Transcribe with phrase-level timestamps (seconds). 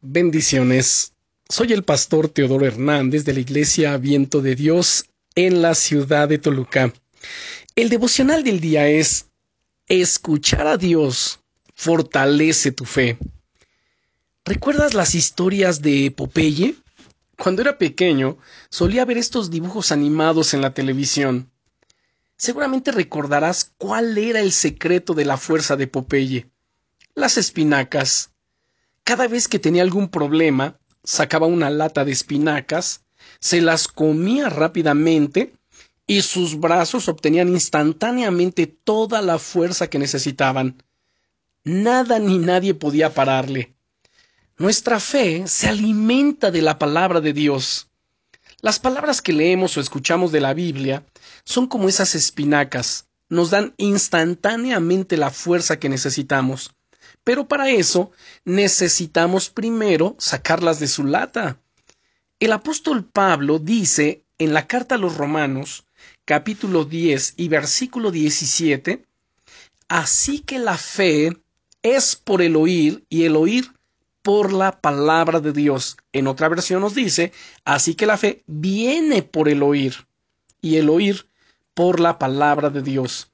[0.00, 1.12] Bendiciones.
[1.48, 6.38] Soy el pastor Teodoro Hernández de la Iglesia Viento de Dios en la ciudad de
[6.38, 6.92] Toluca.
[7.74, 9.26] El devocional del día es
[9.88, 11.40] Escuchar a Dios
[11.74, 13.18] fortalece tu fe.
[14.44, 16.76] ¿Recuerdas las historias de Popeye?
[17.36, 18.38] Cuando era pequeño,
[18.70, 21.50] solía ver estos dibujos animados en la televisión.
[22.36, 26.48] Seguramente recordarás cuál era el secreto de la fuerza de Popeye.
[27.16, 28.30] Las espinacas.
[29.08, 33.06] Cada vez que tenía algún problema, sacaba una lata de espinacas,
[33.40, 35.54] se las comía rápidamente
[36.06, 40.82] y sus brazos obtenían instantáneamente toda la fuerza que necesitaban.
[41.64, 43.74] Nada ni nadie podía pararle.
[44.58, 47.88] Nuestra fe se alimenta de la palabra de Dios.
[48.60, 51.02] Las palabras que leemos o escuchamos de la Biblia
[51.44, 56.74] son como esas espinacas, nos dan instantáneamente la fuerza que necesitamos.
[57.24, 58.10] Pero para eso
[58.44, 61.58] necesitamos primero sacarlas de su lata.
[62.40, 65.84] El apóstol Pablo dice en la carta a los Romanos,
[66.24, 69.04] capítulo 10 y versículo 17,
[69.88, 71.36] Así que la fe
[71.82, 73.72] es por el oír y el oír
[74.22, 75.96] por la palabra de Dios.
[76.12, 77.32] En otra versión nos dice,
[77.64, 80.06] así que la fe viene por el oír
[80.60, 81.26] y el oír
[81.74, 83.30] por la palabra de Dios.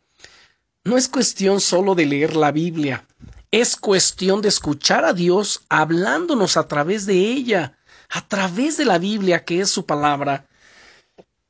[0.84, 3.06] No es cuestión solo de leer la Biblia,
[3.60, 7.78] es cuestión de escuchar a Dios hablándonos a través de ella,
[8.10, 10.48] a través de la Biblia que es su palabra.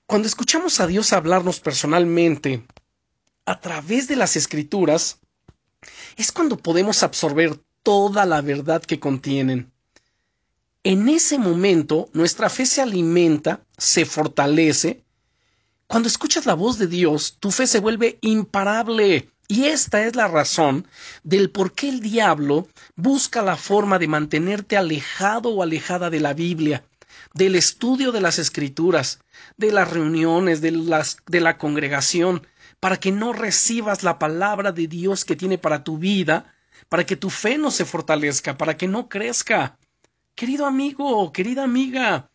[0.04, 2.66] Cuando escuchamos a Dios hablarnos personalmente,
[3.46, 5.18] a través de las escrituras,
[6.18, 9.72] es cuando podemos absorber toda la verdad que contienen.
[10.82, 15.02] En ese momento nuestra fe se alimenta, se fortalece.
[15.86, 19.30] Cuando escuchas la voz de Dios, tu fe se vuelve imparable.
[19.46, 20.86] Y esta es la razón
[21.22, 26.32] del por qué el diablo busca la forma de mantenerte alejado o alejada de la
[26.32, 26.84] Biblia,
[27.34, 29.20] del estudio de las escrituras,
[29.58, 30.70] de las reuniones, de,
[31.40, 32.46] la congregación,
[32.80, 36.54] para que no recibas la palabra de Dios que tiene para tu vida,
[36.88, 39.76] para que tu fe no se fortalezca, para que no crezca.
[40.34, 42.30] Querido amigo, querida amiga,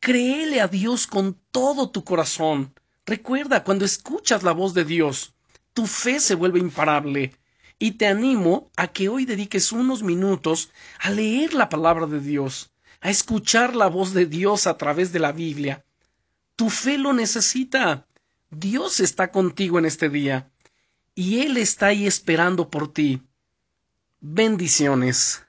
[0.00, 2.74] créele a Dios con todo tu corazón.
[3.06, 5.34] Recuerda, cuando escuchas la voz de Dios,
[5.74, 7.34] tu fe se vuelve imparable.
[7.78, 12.72] Y te animo a que hoy dediques unos minutos a leer la palabra de Dios,
[13.00, 15.84] a escuchar la voz de Dios a través de la Biblia.
[16.54, 18.06] Tu fe lo necesita.
[18.50, 20.50] Dios está contigo en este día
[21.14, 23.22] y Él está ahí esperando por ti.
[24.20, 25.42] Bendiciones.